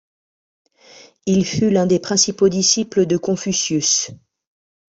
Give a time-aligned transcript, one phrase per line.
[1.27, 4.09] Il fut l'un des principaux disciples de Confucius.